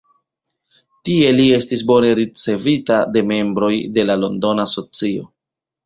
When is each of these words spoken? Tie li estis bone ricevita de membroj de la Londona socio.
Tie 1.09 1.33
li 1.35 1.45
estis 1.59 1.85
bone 1.93 2.09
ricevita 2.21 2.99
de 3.19 3.25
membroj 3.35 3.73
de 3.99 4.11
la 4.13 4.21
Londona 4.27 4.71
socio. 4.77 5.33